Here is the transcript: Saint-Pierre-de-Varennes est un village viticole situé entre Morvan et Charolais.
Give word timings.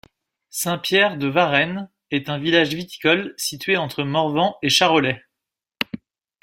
Saint-Pierre-de-Varennes 0.49 1.87
est 2.09 2.27
un 2.27 2.39
village 2.39 2.73
viticole 2.73 3.35
situé 3.37 3.77
entre 3.77 4.01
Morvan 4.01 4.55
et 4.63 4.69
Charolais. 4.69 5.21